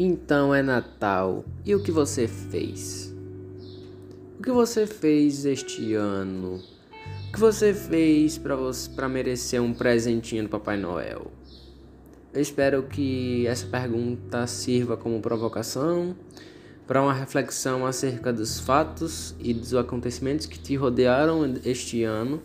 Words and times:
Então 0.00 0.54
é 0.54 0.62
Natal. 0.62 1.44
E 1.66 1.74
o 1.74 1.82
que 1.82 1.90
você 1.90 2.28
fez? 2.28 3.12
O 4.38 4.42
que 4.44 4.52
você 4.52 4.86
fez 4.86 5.44
este 5.44 5.94
ano? 5.94 6.62
O 7.28 7.32
que 7.32 7.40
você 7.40 7.74
fez 7.74 8.38
para 8.38 9.08
merecer 9.08 9.60
um 9.60 9.74
presentinho 9.74 10.44
do 10.44 10.48
Papai 10.48 10.76
Noel? 10.76 11.32
Eu 12.32 12.40
espero 12.40 12.84
que 12.84 13.44
essa 13.48 13.66
pergunta 13.66 14.46
sirva 14.46 14.96
como 14.96 15.20
provocação 15.20 16.14
para 16.86 17.02
uma 17.02 17.12
reflexão 17.12 17.84
acerca 17.84 18.32
dos 18.32 18.60
fatos 18.60 19.34
e 19.40 19.52
dos 19.52 19.74
acontecimentos 19.74 20.46
que 20.46 20.60
te 20.60 20.76
rodearam 20.76 21.56
este 21.64 22.04
ano, 22.04 22.40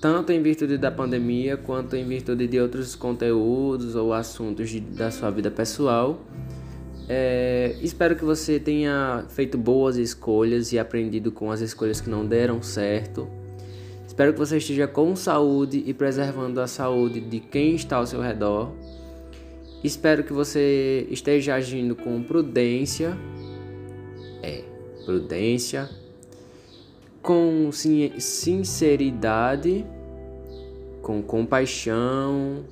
tanto 0.00 0.30
em 0.30 0.40
virtude 0.40 0.78
da 0.78 0.92
pandemia 0.92 1.56
quanto 1.56 1.96
em 1.96 2.06
virtude 2.06 2.46
de 2.46 2.60
outros 2.60 2.94
conteúdos 2.94 3.96
ou 3.96 4.14
assuntos 4.14 4.70
de, 4.70 4.78
da 4.78 5.10
sua 5.10 5.32
vida 5.32 5.50
pessoal 5.50 6.24
é, 7.12 7.74
espero 7.82 8.14
que 8.14 8.24
você 8.24 8.60
tenha 8.60 9.24
feito 9.30 9.58
boas 9.58 9.96
escolhas 9.96 10.72
e 10.72 10.78
aprendido 10.78 11.32
com 11.32 11.50
as 11.50 11.60
escolhas 11.60 12.00
que 12.00 12.08
não 12.08 12.24
deram 12.24 12.62
certo. 12.62 13.28
Espero 14.06 14.32
que 14.32 14.38
você 14.38 14.58
esteja 14.58 14.86
com 14.86 15.16
saúde 15.16 15.82
e 15.84 15.92
preservando 15.92 16.60
a 16.60 16.68
saúde 16.68 17.20
de 17.20 17.40
quem 17.40 17.74
está 17.74 17.96
ao 17.96 18.06
seu 18.06 18.20
redor. 18.20 18.70
Espero 19.82 20.22
que 20.22 20.32
você 20.32 21.04
esteja 21.10 21.56
agindo 21.56 21.96
com 21.96 22.22
prudência. 22.22 23.18
É, 24.40 24.62
prudência. 25.04 25.90
Com 27.20 27.70
sinceridade, 27.72 29.84
com 31.02 31.20
compaixão 31.20 32.64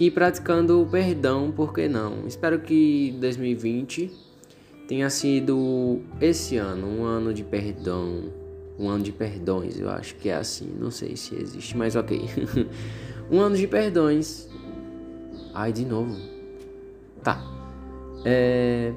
e 0.00 0.10
praticando 0.10 0.80
o 0.80 0.86
perdão, 0.86 1.50
por 1.50 1.74
que 1.74 1.88
não? 1.88 2.26
Espero 2.26 2.60
que 2.60 3.16
2020 3.20 4.10
tenha 4.86 5.10
sido 5.10 6.00
esse 6.20 6.56
ano, 6.56 6.86
um 6.86 7.04
ano 7.04 7.34
de 7.34 7.42
perdão, 7.42 8.24
um 8.78 8.88
ano 8.88 9.02
de 9.02 9.10
perdões, 9.10 9.78
eu 9.78 9.90
acho 9.90 10.14
que 10.14 10.28
é 10.28 10.36
assim, 10.36 10.72
não 10.78 10.90
sei 10.90 11.16
se 11.16 11.34
existe, 11.34 11.76
mas 11.76 11.96
ok. 11.96 12.20
um 13.30 13.40
ano 13.40 13.56
de 13.56 13.66
perdões. 13.66 14.48
Ai, 15.52 15.72
de 15.72 15.84
novo. 15.84 16.16
Tá. 17.22 17.42
É... 18.24 18.92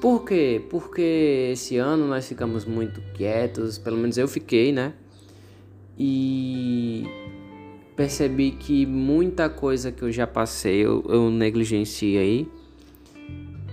Por 0.00 0.24
quê? 0.24 0.64
Porque 0.70 1.50
esse 1.52 1.76
ano 1.76 2.06
nós 2.06 2.26
ficamos 2.26 2.64
muito 2.64 3.02
quietos, 3.14 3.76
pelo 3.76 3.96
menos 3.96 4.16
eu 4.16 4.28
fiquei, 4.28 4.72
né? 4.72 4.94
E 5.98 7.04
percebi 7.96 8.52
que 8.52 8.86
muita 8.86 9.48
coisa 9.48 9.92
que 9.92 10.02
eu 10.02 10.10
já 10.10 10.26
passei 10.26 10.84
eu, 10.84 11.04
eu 11.08 11.30
negligenciei 11.30 12.48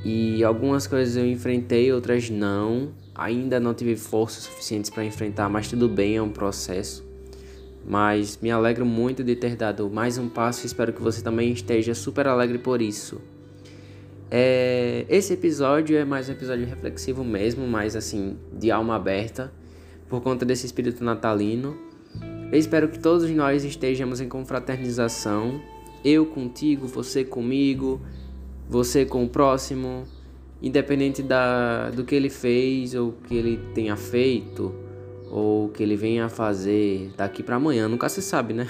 e 0.04 0.44
algumas 0.44 0.88
coisas 0.88 1.18
eu 1.18 1.28
enfrentei, 1.28 1.92
outras 1.92 2.30
não. 2.30 2.94
Ainda 3.14 3.60
não 3.60 3.74
tive 3.74 3.96
forças 3.96 4.44
suficientes 4.44 4.90
para 4.90 5.04
enfrentar, 5.04 5.50
mas 5.50 5.68
tudo 5.68 5.90
bem, 5.90 6.16
é 6.16 6.22
um 6.22 6.30
processo. 6.30 7.06
Mas 7.86 8.38
me 8.42 8.52
alegro 8.52 8.86
muito 8.86 9.24
de 9.24 9.36
ter 9.36 9.56
dado 9.56 9.90
mais 9.90 10.18
um 10.18 10.30
passo 10.30 10.64
e 10.64 10.68
espero 10.68 10.94
que 10.94 11.02
você 11.02 11.22
também 11.22 11.52
esteja 11.52 11.94
super 11.94 12.28
alegre 12.28 12.58
por 12.58 12.82
isso. 12.82 13.20
É, 14.30 15.06
esse 15.10 15.34
episódio 15.34 15.98
é 15.98 16.04
mais 16.04 16.28
um 16.30 16.34
episódio 16.34 16.66
reflexivo 16.66 17.24
mesmo, 17.24 17.66
mais 17.66 17.96
assim, 17.96 18.38
de 18.52 18.70
alma 18.70 18.96
aberta, 18.96 19.52
por 20.10 20.22
conta 20.22 20.46
desse 20.46 20.66
espírito 20.66 21.04
natalino. 21.04 21.78
Eu 22.52 22.58
espero 22.58 22.88
que 22.88 22.98
todos 22.98 23.30
nós 23.30 23.66
estejamos 23.66 24.22
em 24.22 24.30
confraternização, 24.30 25.62
eu 26.04 26.26
contigo, 26.26 26.88
você 26.88 27.26
comigo, 27.26 28.00
você 28.70 29.06
com 29.06 29.26
o 29.26 29.30
próximo, 29.30 30.06
independente 30.62 31.22
da, 31.22 31.90
do 31.90 32.06
que 32.06 32.16
ele 32.16 32.30
fez 32.30 32.96
ou 32.96 33.12
que 33.12 33.36
ele 33.36 33.60
tenha 33.74 33.98
feito 33.98 34.74
ou 35.30 35.68
que 35.70 35.84
ele 35.84 35.98
venha 35.98 36.26
a 36.26 36.30
fazer 36.30 37.12
daqui 37.18 37.44
para 37.44 37.58
amanhã, 37.58 37.88
nunca 37.88 38.08
se 38.08 38.22
sabe, 38.22 38.54
né? 38.54 38.68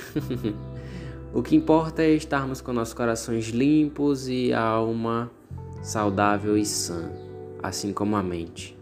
o 1.31 1.43
que 1.43 1.55
importa 1.55 2.01
é 2.01 2.09
estarmos 2.11 2.61
com 2.61 2.73
nossos 2.73 2.95
corações 2.95 3.49
limpos 3.49 4.27
e 4.27 4.51
a 4.53 4.61
alma 4.61 5.31
saudável 5.83 6.57
e 6.57 6.65
sã, 6.65 7.11
assim 7.61 7.93
como 7.93 8.15
a 8.15 8.23
mente. 8.23 8.76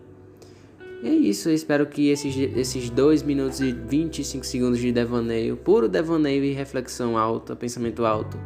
É 1.06 1.10
isso, 1.10 1.50
eu 1.50 1.54
espero 1.54 1.86
que 1.86 2.10
esses, 2.10 2.36
esses 2.36 2.90
2 2.90 3.22
minutos 3.22 3.62
e 3.62 3.72
25 3.72 4.44
segundos 4.44 4.80
de 4.80 4.92
devaneio, 4.92 5.56
puro 5.56 5.88
devaneio 5.88 6.44
e 6.44 6.52
reflexão 6.52 7.16
alta, 7.16 7.56
pensamento 7.56 8.04
alto, 8.04 8.40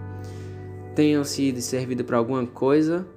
tenham 0.94 1.24
sido 1.24 1.62
servido 1.62 2.04
para 2.04 2.18
alguma 2.18 2.46
coisa. 2.46 3.08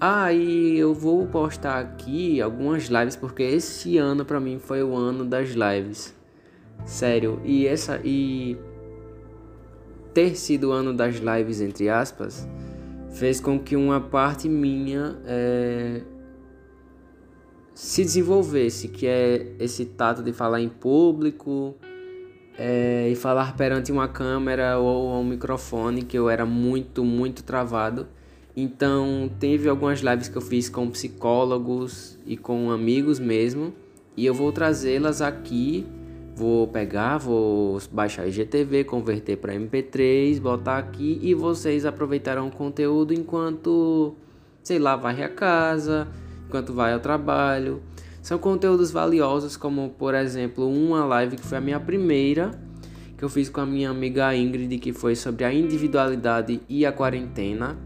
Ah, 0.00 0.32
e 0.32 0.78
eu 0.78 0.94
vou 0.94 1.26
postar 1.26 1.80
aqui 1.80 2.40
algumas 2.40 2.84
lives 2.84 3.14
porque 3.14 3.42
esse 3.42 3.98
ano 3.98 4.24
para 4.24 4.40
mim 4.40 4.58
foi 4.58 4.82
o 4.82 4.94
ano 4.94 5.22
das 5.22 5.50
lives. 5.50 6.14
Sério, 6.86 7.38
e 7.44 7.66
essa 7.66 8.00
e 8.02 8.56
ter 10.14 10.34
sido 10.34 10.70
o 10.70 10.72
ano 10.72 10.94
das 10.94 11.16
lives 11.16 11.60
entre 11.60 11.90
aspas 11.90 12.48
fez 13.10 13.38
com 13.38 13.58
que 13.58 13.76
uma 13.76 14.00
parte 14.00 14.48
minha 14.48 15.18
é, 15.26 16.00
se 17.76 18.02
desenvolvesse, 18.02 18.88
que 18.88 19.06
é 19.06 19.52
esse 19.58 19.84
tato 19.84 20.22
de 20.22 20.32
falar 20.32 20.62
em 20.62 20.68
público 20.68 21.74
é, 22.58 23.06
e 23.10 23.14
falar 23.14 23.54
perante 23.54 23.92
uma 23.92 24.08
câmera 24.08 24.78
ou 24.78 25.20
um 25.20 25.22
microfone, 25.22 26.00
que 26.00 26.18
eu 26.18 26.30
era 26.30 26.46
muito, 26.46 27.04
muito 27.04 27.44
travado. 27.44 28.06
Então, 28.56 29.30
teve 29.38 29.68
algumas 29.68 30.00
lives 30.00 30.26
que 30.26 30.36
eu 30.36 30.40
fiz 30.40 30.70
com 30.70 30.88
psicólogos 30.88 32.18
e 32.24 32.34
com 32.34 32.70
amigos 32.70 33.20
mesmo, 33.20 33.74
e 34.16 34.24
eu 34.24 34.32
vou 34.32 34.50
trazê-las 34.52 35.20
aqui. 35.20 35.86
Vou 36.34 36.66
pegar, 36.68 37.18
vou 37.18 37.78
baixar 37.92 38.26
IGTV, 38.26 38.84
converter 38.84 39.36
para 39.36 39.54
MP3, 39.54 40.40
botar 40.40 40.78
aqui 40.78 41.18
e 41.22 41.34
vocês 41.34 41.84
aproveitarão 41.84 42.48
o 42.48 42.50
conteúdo 42.50 43.12
enquanto, 43.12 44.14
sei 44.62 44.78
lá, 44.78 44.96
varre 44.96 45.22
a 45.22 45.30
casa, 45.30 46.08
enquanto 46.46 46.72
vai 46.72 46.92
ao 46.92 47.00
trabalho. 47.00 47.82
São 48.22 48.38
conteúdos 48.38 48.90
valiosos, 48.90 49.56
como 49.56 49.90
por 49.90 50.14
exemplo, 50.14 50.68
uma 50.68 51.04
live 51.04 51.36
que 51.36 51.46
foi 51.46 51.58
a 51.58 51.60
minha 51.60 51.78
primeira, 51.78 52.50
que 53.16 53.24
eu 53.24 53.28
fiz 53.28 53.48
com 53.48 53.60
a 53.60 53.66
minha 53.66 53.90
amiga 53.90 54.34
Ingrid, 54.34 54.78
que 54.78 54.92
foi 54.92 55.14
sobre 55.14 55.44
a 55.44 55.52
individualidade 55.52 56.60
e 56.68 56.84
a 56.84 56.92
quarentena, 56.92 57.78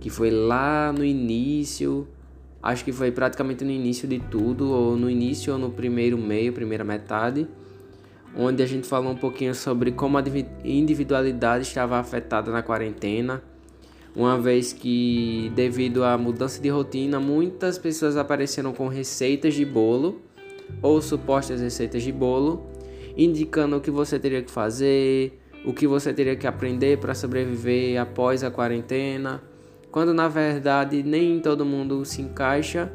que 0.00 0.10
foi 0.10 0.30
lá 0.30 0.92
no 0.92 1.04
início, 1.04 2.06
acho 2.62 2.84
que 2.84 2.92
foi 2.92 3.10
praticamente 3.12 3.64
no 3.64 3.70
início 3.70 4.08
de 4.08 4.18
tudo, 4.18 4.70
ou 4.70 4.96
no 4.96 5.08
início 5.08 5.52
ou 5.52 5.58
no 5.58 5.70
primeiro 5.70 6.18
meio, 6.18 6.52
primeira 6.52 6.82
metade, 6.82 7.46
onde 8.36 8.62
a 8.62 8.66
gente 8.66 8.86
falou 8.86 9.12
um 9.12 9.16
pouquinho 9.16 9.54
sobre 9.54 9.92
como 9.92 10.18
a 10.18 10.24
individualidade 10.64 11.62
estava 11.62 11.98
afetada 11.98 12.50
na 12.50 12.62
quarentena 12.62 13.42
uma 14.16 14.38
vez 14.38 14.72
que, 14.72 15.52
devido 15.54 16.02
à 16.02 16.16
mudança 16.16 16.58
de 16.58 16.70
rotina, 16.70 17.20
muitas 17.20 17.76
pessoas 17.76 18.16
apareceram 18.16 18.72
com 18.72 18.88
receitas 18.88 19.52
de 19.52 19.62
bolo 19.62 20.22
ou 20.80 21.02
supostas 21.02 21.60
receitas 21.60 22.02
de 22.02 22.10
bolo, 22.10 22.64
indicando 23.14 23.76
o 23.76 23.80
que 23.80 23.90
você 23.90 24.18
teria 24.18 24.42
que 24.42 24.50
fazer, 24.50 25.38
o 25.66 25.72
que 25.74 25.86
você 25.86 26.14
teria 26.14 26.34
que 26.34 26.46
aprender 26.46 26.98
para 26.98 27.14
sobreviver 27.14 28.00
após 28.00 28.42
a 28.42 28.50
quarentena, 28.50 29.42
quando 29.90 30.14
na 30.14 30.28
verdade 30.28 31.02
nem 31.02 31.38
todo 31.38 31.66
mundo 31.66 32.02
se 32.06 32.22
encaixa 32.22 32.90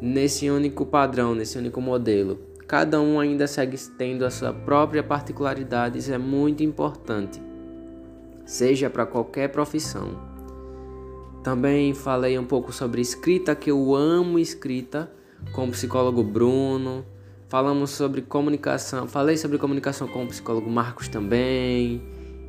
nesse 0.00 0.48
único 0.48 0.86
padrão, 0.86 1.34
nesse 1.34 1.58
único 1.58 1.82
modelo. 1.82 2.40
Cada 2.66 2.98
um 2.98 3.20
ainda 3.20 3.46
segue 3.46 3.76
tendo 3.98 4.24
a 4.24 4.30
sua 4.30 4.54
própria 4.54 5.02
particularidade, 5.02 5.98
isso 5.98 6.14
é 6.14 6.18
muito 6.18 6.62
importante, 6.62 7.42
seja 8.46 8.88
para 8.88 9.04
qualquer 9.04 9.48
profissão. 9.48 10.31
Também 11.42 11.92
falei 11.92 12.38
um 12.38 12.44
pouco 12.44 12.72
sobre 12.72 13.00
escrita, 13.00 13.54
que 13.56 13.70
eu 13.70 13.94
amo 13.94 14.38
escrita, 14.38 15.10
com 15.52 15.64
o 15.66 15.70
psicólogo 15.70 16.22
Bruno. 16.22 17.04
Falamos 17.48 17.90
sobre 17.90 18.22
comunicação, 18.22 19.08
falei 19.08 19.36
sobre 19.36 19.58
comunicação 19.58 20.06
com 20.06 20.24
o 20.24 20.28
psicólogo 20.28 20.70
Marcos 20.70 21.08
também. 21.08 22.00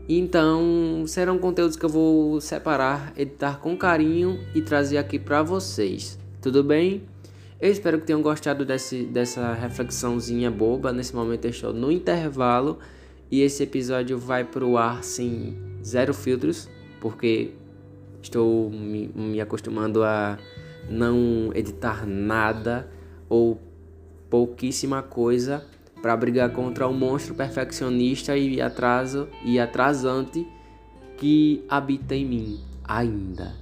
Então, 0.07 1.03
serão 1.07 1.39
conteúdos 1.39 1.75
que 1.75 1.85
eu 1.85 1.89
vou 1.89 2.39
separar, 2.39 3.13
editar 3.17 3.59
com 3.59 3.75
carinho 3.75 4.39
e 4.53 4.61
trazer 4.61 4.97
aqui 4.97 5.17
para 5.17 5.41
vocês. 5.41 6.19
Tudo 6.41 6.63
bem? 6.63 7.03
Eu 7.59 7.71
espero 7.71 7.97
que 7.97 8.05
tenham 8.05 8.21
gostado 8.21 8.63
desse, 8.63 9.03
dessa 9.05 9.53
reflexãozinha 9.53 10.51
boba. 10.51 10.91
Nesse 10.93 11.15
momento 11.15 11.45
eu 11.45 11.51
estou 11.51 11.73
no 11.73 11.91
intervalo 11.91 12.77
e 13.31 13.41
esse 13.41 13.63
episódio 13.63 14.17
vai 14.19 14.43
pro 14.43 14.77
ar 14.77 15.03
sem 15.03 15.57
zero 15.83 16.13
filtros, 16.13 16.69
porque 16.99 17.53
Estou 18.23 18.69
me, 18.69 19.07
me 19.13 19.41
acostumando 19.41 20.01
a 20.03 20.39
não 20.89 21.51
editar 21.53 22.07
nada 22.07 22.89
ou 23.29 23.59
pouquíssima 24.29 25.03
coisa 25.03 25.63
para 26.01 26.15
brigar 26.15 26.51
contra 26.51 26.87
o 26.87 26.93
monstro 26.93 27.35
perfeccionista 27.35 28.35
e 28.35 28.61
atraso 28.61 29.27
e 29.45 29.59
atrasante 29.59 30.47
que 31.17 31.63
habita 31.69 32.15
em 32.15 32.25
mim 32.25 32.59
ainda. 32.83 33.53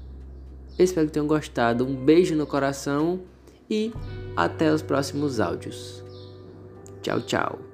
Espero 0.77 1.07
que 1.07 1.13
tenham 1.13 1.27
gostado. 1.27 1.85
Um 1.85 1.95
beijo 1.95 2.35
no 2.35 2.47
coração 2.47 3.21
e 3.69 3.91
até 4.35 4.71
os 4.71 4.81
próximos 4.81 5.39
áudios. 5.39 6.03
Tchau, 7.01 7.21
tchau. 7.21 7.70